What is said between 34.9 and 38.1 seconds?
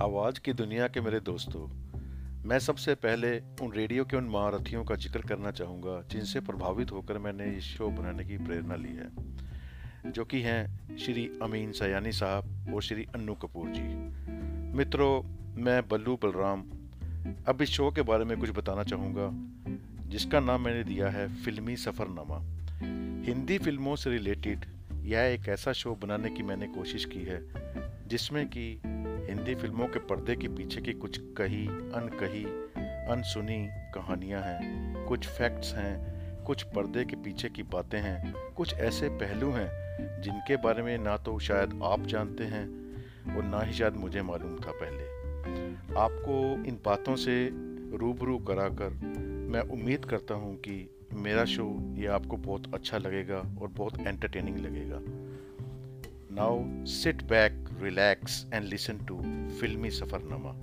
कुछ फैक्ट्स हैं, कुछ पर्दे के पीछे की बातें